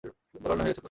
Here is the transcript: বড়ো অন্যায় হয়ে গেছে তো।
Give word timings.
বড়ো 0.41 0.53
অন্যায় 0.53 0.65
হয়ে 0.65 0.69
গেছে 0.69 0.75
তো। 0.75 0.79